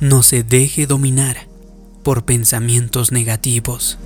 No 0.00 0.22
se 0.22 0.42
deje 0.42 0.86
dominar 0.86 1.46
por 2.02 2.24
pensamientos 2.24 3.12
negativos. 3.12 3.98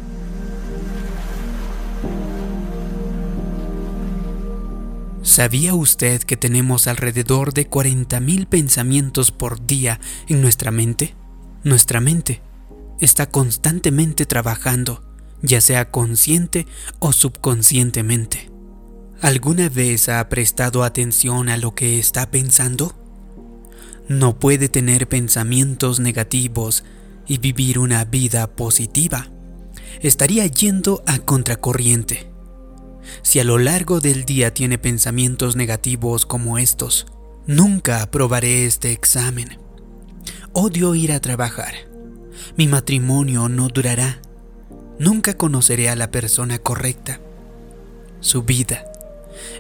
¿Sabía 5.23 5.75
usted 5.75 6.21
que 6.23 6.37
tenemos 6.37 6.89
alrededor 6.89 7.55
de 7.55 7.71
40.000 7.71 8.49
pensamientos 8.49 9.31
por 9.31 9.65
día 9.67 10.01
en 10.27 10.43
nuestra 10.43 10.73
mente? 10.73 11.15
Nuestra 11.63 12.01
mente 12.01 12.43
está 13.01 13.31
constantemente 13.31 14.27
trabajando, 14.27 15.05
ya 15.43 15.61
sea 15.61 15.93
consciente 15.93 16.67
o 16.99 17.13
subconscientemente. 17.13 18.51
¿Alguna 19.21 19.69
vez 19.69 20.09
ha 20.09 20.29
prestado 20.29 20.83
atención 20.83 21.49
a 21.49 21.57
lo 21.57 21.77
que 21.77 22.01
está 22.01 22.33
pensando? 22.33 23.04
No 24.09 24.39
puede 24.39 24.69
tener 24.69 25.09
pensamientos 25.09 25.99
negativos 25.99 26.85
y 27.27 27.39
vivir 27.39 27.79
una 27.79 28.05
vida 28.05 28.47
positiva. 28.55 29.29
Estaría 30.01 30.47
yendo 30.47 31.03
a 31.07 31.19
contracorriente. 31.21 32.31
Si 33.23 33.41
a 33.41 33.45
lo 33.45 33.59
largo 33.59 34.01
del 34.01 34.25
día 34.25 34.53
tiene 34.53 34.79
pensamientos 34.79 35.57
negativos 35.57 36.27
como 36.27 36.59
estos, 36.59 37.07
nunca 37.47 38.03
aprobaré 38.03 38.67
este 38.67 38.93
examen. 38.93 39.59
Odio 40.53 40.95
ir 40.95 41.13
a 41.13 41.21
trabajar. 41.21 41.75
Mi 42.57 42.69
matrimonio 42.69 43.49
no 43.49 43.69
durará. 43.69 44.21
Nunca 44.99 45.35
conoceré 45.35 45.89
a 45.89 45.97
la 45.97 46.11
persona 46.11 46.59
correcta. 46.59 47.21
Su 48.21 48.43
vida 48.43 48.85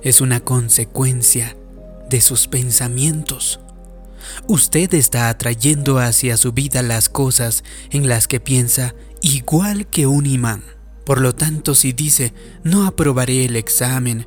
es 0.02 0.20
una 0.20 0.40
consecuencia 0.40 1.56
de 2.08 2.20
sus 2.20 2.46
pensamientos. 2.46 3.60
Usted 4.46 4.92
está 4.94 5.28
atrayendo 5.28 5.98
hacia 5.98 6.36
su 6.36 6.52
vida 6.52 6.82
las 6.82 7.08
cosas 7.08 7.64
en 7.90 8.08
las 8.08 8.28
que 8.28 8.40
piensa 8.40 8.94
igual 9.20 9.86
que 9.86 10.06
un 10.06 10.26
imán. 10.26 10.62
Por 11.04 11.20
lo 11.20 11.34
tanto, 11.34 11.74
si 11.74 11.92
dice, 11.92 12.32
no 12.62 12.86
aprobaré 12.86 13.44
el 13.44 13.56
examen, 13.56 14.26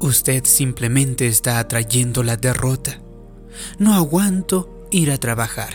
usted 0.00 0.44
simplemente 0.44 1.28
está 1.28 1.58
atrayendo 1.58 2.22
la 2.22 2.36
derrota. 2.36 3.00
No 3.78 3.94
aguanto 3.94 4.86
ir 4.90 5.10
a 5.10 5.18
trabajar. 5.18 5.74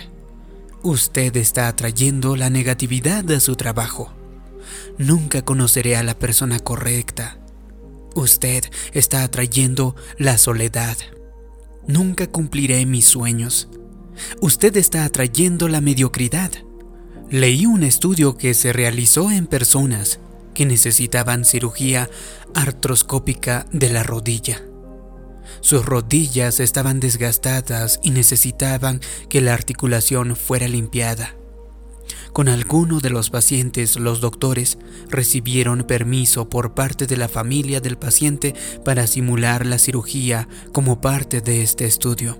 Usted 0.81 1.35
está 1.37 1.67
atrayendo 1.69 2.35
la 2.35 2.49
negatividad 2.49 3.29
a 3.31 3.39
su 3.39 3.55
trabajo. 3.55 4.11
Nunca 4.97 5.41
conoceré 5.43 5.95
a 5.95 6.03
la 6.03 6.17
persona 6.17 6.59
correcta. 6.59 7.37
Usted 8.15 8.65
está 8.91 9.23
atrayendo 9.23 9.95
la 10.17 10.37
soledad. 10.37 10.97
Nunca 11.87 12.27
cumpliré 12.27 12.85
mis 12.85 13.05
sueños. 13.05 13.67
Usted 14.41 14.77
está 14.77 15.05
atrayendo 15.05 15.67
la 15.67 15.81
mediocridad. 15.81 16.51
Leí 17.29 17.65
un 17.65 17.83
estudio 17.83 18.37
que 18.37 18.53
se 18.53 18.73
realizó 18.73 19.31
en 19.31 19.47
personas 19.47 20.19
que 20.53 20.65
necesitaban 20.65 21.45
cirugía 21.45 22.09
artroscópica 22.53 23.65
de 23.71 23.89
la 23.89 24.03
rodilla. 24.03 24.61
Sus 25.61 25.85
rodillas 25.85 26.59
estaban 26.59 26.99
desgastadas 26.99 27.99
y 28.03 28.11
necesitaban 28.11 29.01
que 29.29 29.41
la 29.41 29.53
articulación 29.53 30.35
fuera 30.35 30.67
limpiada. 30.67 31.35
Con 32.33 32.49
alguno 32.49 32.99
de 32.99 33.11
los 33.11 33.29
pacientes, 33.29 33.95
los 33.99 34.19
doctores 34.19 34.79
recibieron 35.07 35.83
permiso 35.83 36.49
por 36.49 36.73
parte 36.73 37.05
de 37.05 37.15
la 37.15 37.27
familia 37.27 37.79
del 37.79 37.95
paciente 37.95 38.55
para 38.83 39.05
simular 39.05 39.67
la 39.67 39.77
cirugía 39.77 40.47
como 40.71 40.99
parte 40.99 41.41
de 41.41 41.61
este 41.61 41.85
estudio. 41.85 42.39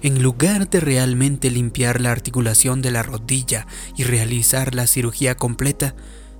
En 0.00 0.22
lugar 0.22 0.70
de 0.70 0.80
realmente 0.80 1.50
limpiar 1.50 2.00
la 2.00 2.12
articulación 2.12 2.80
de 2.80 2.90
la 2.90 3.02
rodilla 3.02 3.66
y 3.94 4.04
realizar 4.04 4.74
la 4.74 4.86
cirugía 4.86 5.36
completa, 5.36 5.94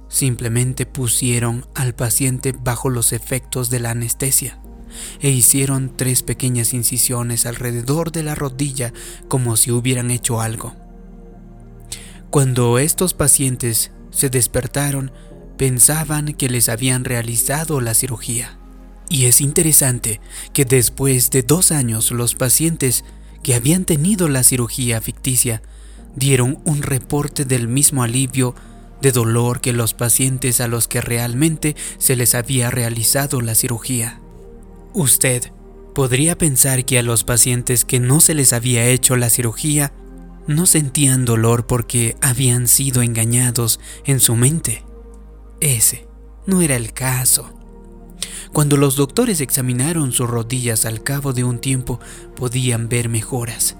simplemente 0.08 0.86
pusieron 0.86 1.66
al 1.74 1.94
paciente 1.94 2.52
bajo 2.52 2.88
los 2.88 3.12
efectos 3.12 3.68
de 3.68 3.80
la 3.80 3.90
anestesia 3.90 4.58
e 5.20 5.28
hicieron 5.28 5.94
tres 5.94 6.22
pequeñas 6.22 6.72
incisiones 6.72 7.44
alrededor 7.44 8.10
de 8.10 8.22
la 8.22 8.34
rodilla 8.34 8.94
como 9.28 9.58
si 9.58 9.70
hubieran 9.70 10.10
hecho 10.10 10.40
algo. 10.40 10.87
Cuando 12.30 12.78
estos 12.78 13.14
pacientes 13.14 13.90
se 14.10 14.28
despertaron, 14.28 15.12
pensaban 15.56 16.34
que 16.34 16.48
les 16.48 16.68
habían 16.68 17.04
realizado 17.04 17.80
la 17.80 17.94
cirugía. 17.94 18.58
Y 19.08 19.24
es 19.24 19.40
interesante 19.40 20.20
que 20.52 20.66
después 20.66 21.30
de 21.30 21.42
dos 21.42 21.72
años 21.72 22.10
los 22.10 22.34
pacientes 22.34 23.04
que 23.42 23.54
habían 23.54 23.86
tenido 23.86 24.28
la 24.28 24.42
cirugía 24.42 25.00
ficticia 25.00 25.62
dieron 26.16 26.58
un 26.64 26.82
reporte 26.82 27.46
del 27.46 27.66
mismo 27.66 28.02
alivio 28.02 28.54
de 29.00 29.12
dolor 29.12 29.60
que 29.60 29.72
los 29.72 29.94
pacientes 29.94 30.60
a 30.60 30.68
los 30.68 30.86
que 30.86 31.00
realmente 31.00 31.76
se 31.98 32.16
les 32.16 32.34
había 32.34 32.70
realizado 32.70 33.40
la 33.40 33.54
cirugía. 33.54 34.20
Usted 34.92 35.50
podría 35.94 36.36
pensar 36.36 36.84
que 36.84 36.98
a 36.98 37.02
los 37.02 37.24
pacientes 37.24 37.84
que 37.84 38.00
no 38.00 38.20
se 38.20 38.34
les 38.34 38.52
había 38.52 38.86
hecho 38.86 39.16
la 39.16 39.30
cirugía 39.30 39.92
no 40.48 40.64
sentían 40.64 41.26
dolor 41.26 41.66
porque 41.66 42.16
habían 42.22 42.66
sido 42.66 43.02
engañados 43.02 43.78
en 44.04 44.18
su 44.18 44.34
mente. 44.34 44.82
Ese 45.60 46.08
no 46.46 46.62
era 46.62 46.74
el 46.74 46.92
caso. 46.92 47.52
Cuando 48.52 48.78
los 48.78 48.96
doctores 48.96 49.42
examinaron 49.42 50.10
sus 50.10 50.28
rodillas 50.28 50.86
al 50.86 51.02
cabo 51.02 51.34
de 51.34 51.44
un 51.44 51.58
tiempo 51.58 52.00
podían 52.34 52.88
ver 52.88 53.10
mejoras, 53.10 53.76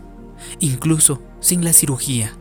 incluso 0.60 1.22
sin 1.40 1.64
la 1.64 1.72
cirugía. 1.72 2.36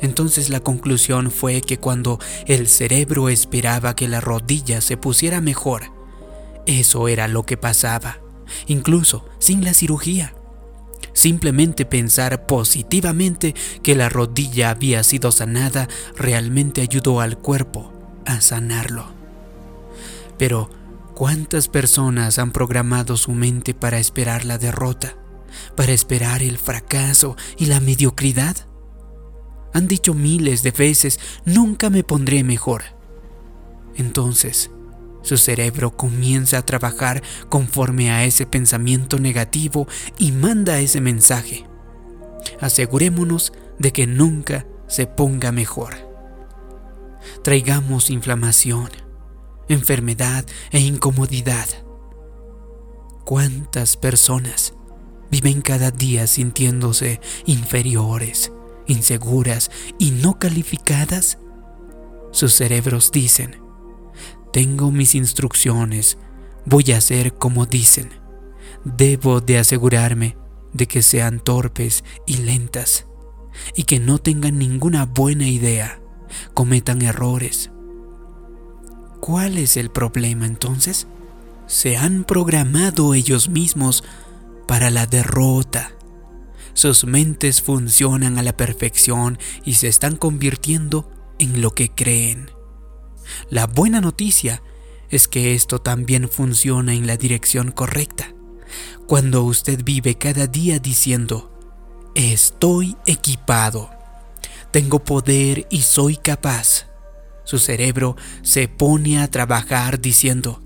Entonces 0.00 0.50
la 0.50 0.60
conclusión 0.60 1.30
fue 1.30 1.60
que 1.60 1.78
cuando 1.78 2.18
el 2.46 2.66
cerebro 2.66 3.28
esperaba 3.28 3.94
que 3.94 4.08
la 4.08 4.20
rodilla 4.20 4.80
se 4.80 4.96
pusiera 4.96 5.40
mejor, 5.40 5.92
eso 6.66 7.06
era 7.06 7.28
lo 7.28 7.44
que 7.44 7.56
pasaba, 7.56 8.18
incluso 8.66 9.24
sin 9.38 9.64
la 9.64 9.74
cirugía. 9.74 10.34
Simplemente 11.18 11.84
pensar 11.84 12.46
positivamente 12.46 13.52
que 13.82 13.96
la 13.96 14.08
rodilla 14.08 14.70
había 14.70 15.02
sido 15.02 15.32
sanada 15.32 15.88
realmente 16.16 16.80
ayudó 16.80 17.20
al 17.20 17.38
cuerpo 17.38 17.92
a 18.24 18.40
sanarlo. 18.40 19.04
Pero, 20.38 20.70
¿cuántas 21.16 21.66
personas 21.66 22.38
han 22.38 22.52
programado 22.52 23.16
su 23.16 23.32
mente 23.32 23.74
para 23.74 23.98
esperar 23.98 24.44
la 24.44 24.58
derrota, 24.58 25.16
para 25.74 25.90
esperar 25.90 26.40
el 26.40 26.56
fracaso 26.56 27.36
y 27.56 27.66
la 27.66 27.80
mediocridad? 27.80 28.56
Han 29.74 29.88
dicho 29.88 30.14
miles 30.14 30.62
de 30.62 30.70
veces, 30.70 31.18
nunca 31.44 31.90
me 31.90 32.04
pondré 32.04 32.44
mejor. 32.44 32.84
Entonces, 33.96 34.70
su 35.28 35.36
cerebro 35.36 35.94
comienza 35.94 36.56
a 36.56 36.64
trabajar 36.64 37.22
conforme 37.50 38.10
a 38.10 38.24
ese 38.24 38.46
pensamiento 38.46 39.18
negativo 39.18 39.86
y 40.16 40.32
manda 40.32 40.80
ese 40.80 41.02
mensaje. 41.02 41.66
Asegurémonos 42.60 43.52
de 43.78 43.92
que 43.92 44.06
nunca 44.06 44.66
se 44.86 45.06
ponga 45.06 45.52
mejor. 45.52 45.96
Traigamos 47.44 48.08
inflamación, 48.08 48.88
enfermedad 49.68 50.46
e 50.70 50.80
incomodidad. 50.80 51.68
¿Cuántas 53.26 53.98
personas 53.98 54.72
viven 55.30 55.60
cada 55.60 55.90
día 55.90 56.26
sintiéndose 56.26 57.20
inferiores, 57.44 58.50
inseguras 58.86 59.70
y 59.98 60.10
no 60.10 60.38
calificadas? 60.38 61.36
Sus 62.32 62.54
cerebros 62.54 63.12
dicen, 63.12 63.67
tengo 64.52 64.90
mis 64.90 65.14
instrucciones, 65.14 66.18
voy 66.64 66.92
a 66.92 66.98
hacer 66.98 67.34
como 67.34 67.66
dicen. 67.66 68.10
Debo 68.84 69.40
de 69.40 69.58
asegurarme 69.58 70.36
de 70.72 70.86
que 70.86 71.02
sean 71.02 71.40
torpes 71.40 72.04
y 72.26 72.38
lentas 72.38 73.06
y 73.74 73.84
que 73.84 73.98
no 73.98 74.18
tengan 74.18 74.58
ninguna 74.58 75.04
buena 75.06 75.48
idea, 75.48 76.00
cometan 76.54 77.02
errores. 77.02 77.70
¿Cuál 79.20 79.58
es 79.58 79.76
el 79.76 79.90
problema 79.90 80.46
entonces? 80.46 81.06
Se 81.66 81.96
han 81.96 82.24
programado 82.24 83.14
ellos 83.14 83.48
mismos 83.48 84.04
para 84.66 84.90
la 84.90 85.06
derrota. 85.06 85.92
Sus 86.74 87.04
mentes 87.04 87.60
funcionan 87.60 88.38
a 88.38 88.42
la 88.42 88.56
perfección 88.56 89.38
y 89.64 89.74
se 89.74 89.88
están 89.88 90.16
convirtiendo 90.16 91.10
en 91.38 91.60
lo 91.60 91.74
que 91.74 91.90
creen. 91.90 92.57
La 93.50 93.66
buena 93.66 94.00
noticia 94.00 94.62
es 95.10 95.28
que 95.28 95.54
esto 95.54 95.80
también 95.80 96.28
funciona 96.28 96.94
en 96.94 97.06
la 97.06 97.16
dirección 97.16 97.72
correcta. 97.72 98.34
Cuando 99.06 99.42
usted 99.44 99.82
vive 99.84 100.16
cada 100.16 100.46
día 100.46 100.78
diciendo, 100.78 101.50
estoy 102.14 102.96
equipado, 103.06 103.90
tengo 104.70 105.02
poder 105.04 105.66
y 105.70 105.82
soy 105.82 106.16
capaz, 106.16 106.86
su 107.44 107.58
cerebro 107.58 108.16
se 108.42 108.68
pone 108.68 109.20
a 109.20 109.30
trabajar 109.30 110.00
diciendo, 110.00 110.62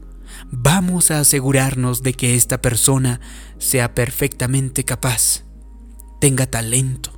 vamos 0.50 1.12
a 1.12 1.20
asegurarnos 1.20 2.02
de 2.02 2.14
que 2.14 2.34
esta 2.34 2.60
persona 2.60 3.20
sea 3.58 3.94
perfectamente 3.94 4.84
capaz, 4.84 5.44
tenga 6.20 6.46
talento, 6.46 7.12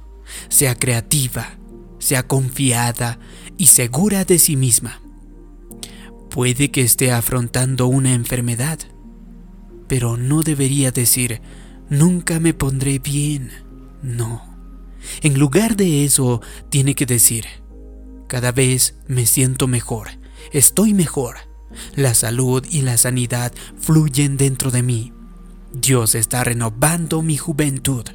sea 0.51 0.75
creativa, 0.75 1.59
sea 1.99 2.27
confiada 2.27 3.19
y 3.57 3.69
segura 3.69 4.27
de 4.27 4.39
sí 4.39 4.57
misma. 4.57 5.01
Puede 6.35 6.73
que 6.73 6.81
esté 6.81 7.13
afrontando 7.13 7.87
una 7.87 8.13
enfermedad, 8.13 8.81
pero 9.87 10.17
no 10.17 10.43
debería 10.43 10.91
decir, 10.91 11.41
nunca 11.89 12.41
me 12.41 12.53
pondré 12.53 12.99
bien. 12.99 13.53
No. 14.03 14.43
En 15.21 15.39
lugar 15.39 15.77
de 15.77 16.05
eso, 16.05 16.43
tiene 16.71 16.97
que 16.97 17.07
decir, 17.07 17.45
cada 18.27 18.51
vez 18.51 18.97
me 19.07 19.27
siento 19.27 19.69
mejor, 19.69 20.09
estoy 20.53 20.93
mejor. 20.93 21.37
La 21.95 22.15
salud 22.15 22.67
y 22.69 22.81
la 22.81 22.97
sanidad 22.97 23.53
fluyen 23.79 24.37
dentro 24.37 24.73
de 24.73 24.83
mí. 24.83 25.13
Dios 25.73 26.17
está 26.17 26.43
renovando 26.43 27.23
mi 27.23 27.37
juventud. 27.37 28.07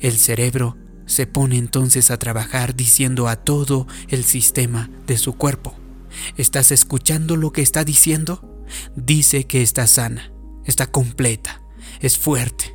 El 0.00 0.18
cerebro 0.18 0.76
se 1.06 1.28
pone 1.28 1.56
entonces 1.56 2.10
a 2.10 2.18
trabajar 2.18 2.74
diciendo 2.74 3.28
a 3.28 3.36
todo 3.36 3.86
el 4.08 4.24
sistema 4.24 4.90
de 5.06 5.18
su 5.18 5.34
cuerpo. 5.34 5.85
¿Estás 6.36 6.70
escuchando 6.72 7.36
lo 7.36 7.52
que 7.52 7.62
está 7.62 7.84
diciendo? 7.84 8.64
Dice 8.96 9.44
que 9.44 9.62
está 9.62 9.86
sana, 9.86 10.32
está 10.64 10.86
completa, 10.86 11.62
es 12.00 12.18
fuerte. 12.18 12.74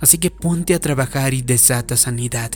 Así 0.00 0.18
que 0.18 0.30
ponte 0.30 0.74
a 0.74 0.80
trabajar 0.80 1.34
y 1.34 1.42
desata 1.42 1.96
sanidad. 1.96 2.50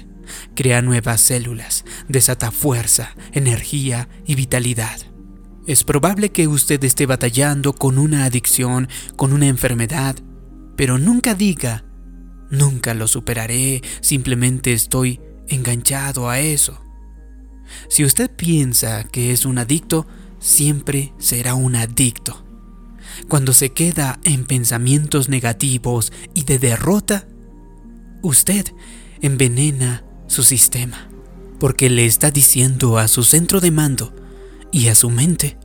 Crea 0.55 0.81
nuevas 0.81 1.21
células, 1.21 1.85
desata 2.09 2.51
fuerza, 2.51 3.15
energía 3.33 4.09
y 4.27 4.35
vitalidad. 4.35 4.99
Es 5.67 5.85
probable 5.85 6.31
que 6.31 6.47
usted 6.47 6.83
esté 6.85 7.07
batallando 7.07 7.73
con 7.75 7.99
una 7.99 8.25
adicción, 8.25 8.89
con 9.17 9.33
una 9.33 9.47
enfermedad, 9.47 10.17
pero 10.77 10.99
nunca 10.99 11.35
diga, 11.35 11.85
nunca 12.51 12.95
lo 12.95 13.09
superaré, 13.09 13.83
simplemente 14.01 14.73
estoy 14.73 15.21
enganchado 15.49 16.29
a 16.29 16.41
eso. 16.41 16.84
Si 17.89 18.05
usted 18.05 18.31
piensa 18.31 19.05
que 19.05 19.33
es 19.33 19.45
un 19.45 19.59
adicto, 19.59 20.07
siempre 20.39 21.13
será 21.19 21.55
un 21.55 21.77
adicto. 21.77 22.45
Cuando 23.29 23.53
se 23.53 23.71
queda 23.71 24.19
en 24.25 24.45
pensamientos 24.45 25.29
negativos 25.29 26.13
y 26.35 26.45
de 26.45 26.59
derrota, 26.59 27.27
usted 28.23 28.67
envenena 29.21 30.05
su 30.27 30.43
sistema, 30.43 31.09
porque 31.61 31.91
le 31.91 32.07
está 32.07 32.31
diciendo 32.31 32.99
a 32.99 33.09
su 33.09 33.23
centro 33.23 33.61
de 33.61 33.71
mando 33.71 34.15
y 34.73 34.89
a 34.89 34.95
su 34.95 35.11
mente 35.11 35.57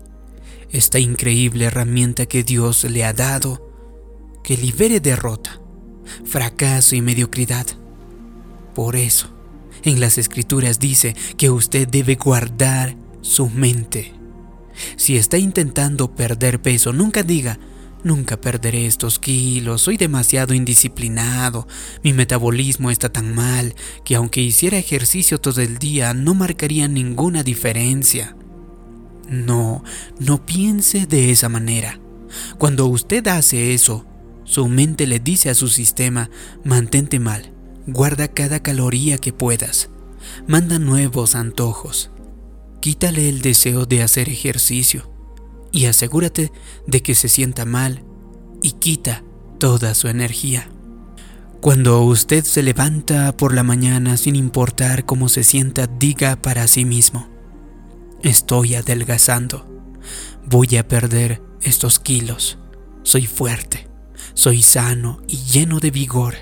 esta 0.72 1.00
increíble 1.00 1.66
herramienta 1.66 2.28
que 2.28 2.44
Dios 2.44 2.84
le 2.84 3.04
ha 3.04 3.14
dado 3.14 3.72
que 4.44 4.56
libere 4.56 5.00
derrota, 5.00 5.60
fracaso 6.26 6.96
y 6.96 7.02
mediocridad. 7.02 7.66
Por 8.76 8.96
eso, 8.96 9.34
en 9.84 10.00
las 10.00 10.18
escrituras 10.18 10.80
dice 10.80 11.16
que 11.38 11.50
usted 11.50 11.88
debe 11.88 12.16
guardar 12.16 12.96
su 13.22 13.50
mente. 13.50 14.14
Si 14.96 15.18
está 15.18 15.38
intentando 15.38 16.16
perder 16.16 16.62
peso, 16.62 16.94
nunca 16.94 17.24
diga, 17.24 17.60
nunca 18.04 18.40
perderé 18.40 18.86
estos 18.86 19.20
kilos, 19.20 19.82
soy 19.82 19.98
demasiado 19.98 20.54
indisciplinado, 20.54 21.68
mi 22.04 22.14
metabolismo 22.14 22.92
está 22.92 23.10
tan 23.10 23.34
mal 23.34 23.76
que 24.06 24.16
aunque 24.16 24.42
hiciera 24.42 24.78
ejercicio 24.78 25.40
todo 25.40 25.62
el 25.62 25.78
día 25.78 26.14
no 26.14 26.34
marcaría 26.34 26.88
ninguna 26.88 27.44
diferencia. 27.44 28.36
No, 29.28 29.84
no 30.20 30.46
piense 30.46 31.06
de 31.06 31.32
esa 31.32 31.50
manera. 31.50 32.00
Cuando 32.58 32.88
usted 32.88 33.28
hace 33.28 33.74
eso, 33.74 34.06
su 34.44 34.68
mente 34.68 35.06
le 35.06 35.20
dice 35.20 35.50
a 35.50 35.56
su 35.56 35.68
sistema, 35.68 36.30
mantente 36.64 37.20
mal, 37.20 37.54
guarda 37.94 38.28
cada 38.28 38.62
caloría 38.62 39.18
que 39.18 39.34
puedas, 39.34 39.90
manda 40.48 40.80
nuevos 40.80 41.36
antojos, 41.36 42.12
Quítale 42.80 43.28
el 43.28 43.42
deseo 43.42 43.86
de 43.86 44.04
hacer 44.04 44.30
ejercicio 44.30 45.12
y 45.72 45.86
asegúrate 45.86 46.52
de 46.88 47.02
que 47.02 47.14
se 47.14 47.28
sienta 47.28 47.66
mal 47.66 48.04
y 48.62 48.72
quita 48.74 49.24
toda 49.60 49.94
su 49.96 50.08
energía. 50.08 50.70
Cuando 51.60 52.02
usted 52.04 52.46
se 52.46 52.64
levanta 52.64 53.36
por 53.36 53.54
la 53.54 53.64
mañana 53.64 54.16
sin 54.16 54.38
importar 54.38 55.06
cómo 55.06 55.28
se 55.28 55.44
sienta, 55.44 55.88
diga 55.88 56.42
para 56.42 56.70
sí 56.70 56.86
mismo, 56.86 57.28
estoy 58.24 58.76
adelgazando, 58.76 59.68
voy 60.46 60.78
a 60.78 60.88
perder 60.88 61.42
estos 61.62 62.00
kilos, 62.00 62.60
soy 63.04 63.28
fuerte, 63.28 63.90
soy 64.36 64.64
sano 64.64 65.22
y 65.28 65.36
lleno 65.36 65.82
de 65.82 65.92
vigor, 65.92 66.36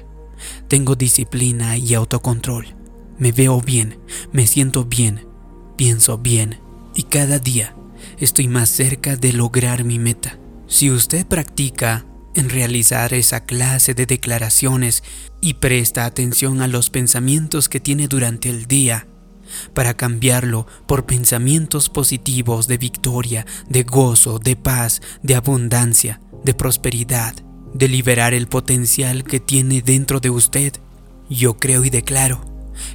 tengo 0.68 0.96
disciplina 0.96 1.78
y 1.78 1.94
autocontrol, 1.94 2.76
me 3.18 3.32
veo 3.32 3.62
bien, 3.62 4.00
me 4.32 4.48
siento 4.48 4.86
bien, 4.86 5.28
pienso 5.76 6.18
bien 6.18 6.60
y 6.96 7.04
cada 7.04 7.40
día 7.40 7.76
estoy 8.18 8.48
más 8.48 8.70
cerca 8.70 9.16
de 9.16 9.34
lograr 9.34 9.84
mi 9.84 10.00
meta. 10.00 10.38
Si 10.68 10.92
usted 10.92 11.26
practica 11.26 12.06
en 12.36 12.50
realizar 12.50 13.14
esa 13.14 13.46
clase 13.46 13.94
de 13.94 14.06
declaraciones 14.06 15.04
y 15.42 15.56
presta 15.56 16.06
atención 16.06 16.62
a 16.62 16.68
los 16.68 16.90
pensamientos 16.90 17.70
que 17.70 17.80
tiene 17.80 18.08
durante 18.08 18.50
el 18.50 18.68
día, 18.68 19.08
para 19.74 19.96
cambiarlo 19.96 20.68
por 20.88 21.06
pensamientos 21.06 21.90
positivos 21.90 22.68
de 22.68 22.78
victoria, 22.78 23.46
de 23.70 23.84
gozo, 23.84 24.40
de 24.40 24.56
paz, 24.56 25.02
de 25.24 25.36
abundancia, 25.36 26.22
de 26.44 26.54
prosperidad, 26.54 27.34
de 27.78 27.88
liberar 27.88 28.34
el 28.34 28.48
potencial 28.48 29.24
que 29.24 29.40
tiene 29.40 29.82
dentro 29.82 30.20
de 30.20 30.30
usted, 30.30 30.74
yo 31.30 31.58
creo 31.58 31.86
y 31.86 31.90
declaro 31.90 32.42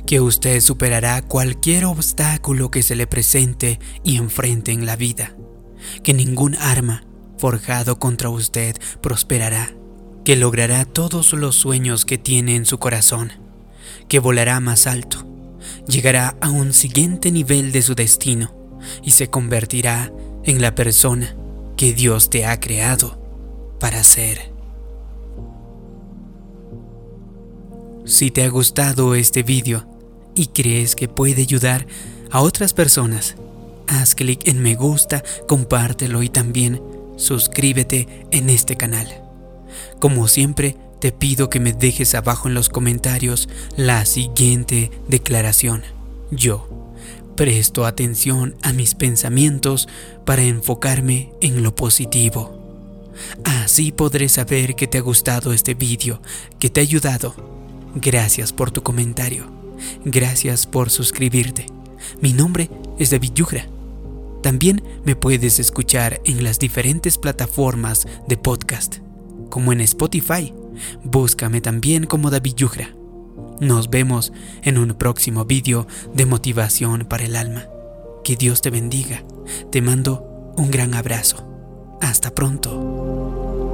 que 0.06 0.20
usted 0.20 0.60
superará 0.60 1.22
cualquier 1.22 1.84
obstáculo 1.84 2.70
que 2.70 2.82
se 2.82 2.96
le 2.96 3.06
presente 3.06 3.78
y 4.02 4.16
enfrente 4.16 4.72
en 4.72 4.86
la 4.86 4.96
vida, 4.96 5.36
que 6.02 6.14
ningún 6.14 6.56
arma 6.56 7.04
forjado 7.38 7.98
contra 7.98 8.28
usted 8.28 8.76
prosperará, 9.00 9.72
que 10.24 10.36
logrará 10.36 10.84
todos 10.84 11.32
los 11.32 11.56
sueños 11.56 12.04
que 12.04 12.18
tiene 12.18 12.56
en 12.56 12.66
su 12.66 12.78
corazón, 12.78 13.32
que 14.08 14.18
volará 14.18 14.58
más 14.60 14.86
alto, 14.86 15.26
llegará 15.86 16.36
a 16.40 16.50
un 16.50 16.72
siguiente 16.72 17.30
nivel 17.30 17.72
de 17.72 17.82
su 17.82 17.94
destino 17.94 18.54
y 19.02 19.12
se 19.12 19.28
convertirá 19.28 20.12
en 20.44 20.60
la 20.60 20.74
persona 20.74 21.36
que 21.76 21.92
Dios 21.92 22.30
te 22.30 22.46
ha 22.46 22.58
creado 22.58 23.20
para 23.78 24.02
ser. 24.04 24.51
Si 28.04 28.32
te 28.32 28.42
ha 28.42 28.48
gustado 28.48 29.14
este 29.14 29.44
vídeo 29.44 29.86
y 30.34 30.46
crees 30.48 30.96
que 30.96 31.06
puede 31.06 31.42
ayudar 31.42 31.86
a 32.30 32.40
otras 32.40 32.72
personas, 32.72 33.36
haz 33.86 34.16
clic 34.16 34.48
en 34.48 34.60
me 34.60 34.74
gusta, 34.74 35.22
compártelo 35.46 36.22
y 36.24 36.28
también 36.28 36.82
suscríbete 37.16 38.26
en 38.32 38.50
este 38.50 38.76
canal. 38.76 39.08
Como 40.00 40.26
siempre, 40.26 40.76
te 41.00 41.12
pido 41.12 41.48
que 41.48 41.60
me 41.60 41.72
dejes 41.72 42.14
abajo 42.16 42.48
en 42.48 42.54
los 42.54 42.68
comentarios 42.68 43.48
la 43.76 44.04
siguiente 44.04 44.90
declaración. 45.08 45.82
Yo 46.32 46.68
presto 47.36 47.86
atención 47.86 48.56
a 48.62 48.72
mis 48.72 48.94
pensamientos 48.94 49.88
para 50.24 50.42
enfocarme 50.42 51.32
en 51.40 51.62
lo 51.62 51.74
positivo. 51.74 52.58
Así 53.44 53.92
podré 53.92 54.28
saber 54.28 54.74
que 54.74 54.86
te 54.86 54.98
ha 54.98 55.02
gustado 55.02 55.52
este 55.52 55.74
vídeo, 55.74 56.20
que 56.58 56.68
te 56.68 56.80
ha 56.80 56.82
ayudado 56.82 57.61
Gracias 57.94 58.52
por 58.52 58.70
tu 58.70 58.82
comentario. 58.82 59.46
Gracias 60.04 60.66
por 60.66 60.90
suscribirte. 60.90 61.66
Mi 62.20 62.32
nombre 62.32 62.70
es 62.98 63.10
David 63.10 63.32
Yugra. 63.34 63.66
También 64.42 64.82
me 65.04 65.14
puedes 65.14 65.58
escuchar 65.58 66.20
en 66.24 66.42
las 66.42 66.58
diferentes 66.58 67.18
plataformas 67.18 68.06
de 68.26 68.36
podcast, 68.36 68.96
como 69.50 69.72
en 69.72 69.80
Spotify. 69.82 70.52
Búscame 71.04 71.60
también 71.60 72.06
como 72.06 72.30
David 72.30 72.54
Yugra. 72.56 72.94
Nos 73.60 73.90
vemos 73.90 74.32
en 74.62 74.78
un 74.78 74.94
próximo 74.94 75.44
vídeo 75.44 75.86
de 76.14 76.26
motivación 76.26 77.06
para 77.08 77.24
el 77.24 77.36
alma. 77.36 77.66
Que 78.24 78.36
Dios 78.36 78.62
te 78.62 78.70
bendiga. 78.70 79.22
Te 79.70 79.82
mando 79.82 80.54
un 80.56 80.70
gran 80.70 80.94
abrazo. 80.94 81.46
Hasta 82.00 82.34
pronto. 82.34 83.71